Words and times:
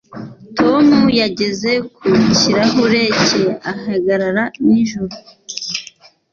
Tom 0.57 0.87
yageze 1.21 1.71
ku 1.95 2.07
kirahure 2.35 3.03
cye 3.25 3.43
ahagarara 3.71 4.43
nijoro 4.65 5.15